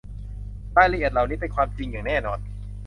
[0.77, 2.39] รายละเอียดเหล่านี้เป็นความจริงอย่างแน่นอน